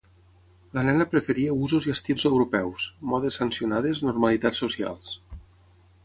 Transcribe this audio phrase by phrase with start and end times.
[0.75, 5.13] La nena preferia usos i estils europeus, modes sancionades, normalitats socials.